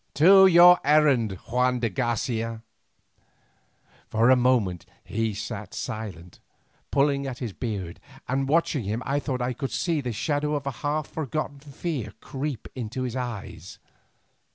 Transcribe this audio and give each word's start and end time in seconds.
To 0.15 0.47
your 0.47 0.79
errand, 0.83 1.33
Juan 1.49 1.79
de 1.79 1.87
Garcia." 1.87 2.63
For 4.07 4.31
a 4.31 4.35
moment 4.35 4.83
he 5.03 5.35
sat 5.35 5.75
silent, 5.75 6.39
pulling 6.89 7.27
at 7.27 7.37
his 7.37 7.51
pointed 7.53 7.59
beard, 7.59 7.99
and 8.27 8.49
watching 8.49 8.83
him 8.83 9.03
I 9.05 9.19
thought 9.19 9.41
that 9.41 9.45
I 9.49 9.53
could 9.53 9.69
see 9.69 10.01
the 10.01 10.11
shadow 10.11 10.55
of 10.55 10.65
a 10.65 10.71
half 10.81 11.05
forgotten 11.05 11.59
fear 11.59 12.15
creep 12.19 12.67
into 12.73 13.03
his 13.03 13.15
eyes. 13.15 13.77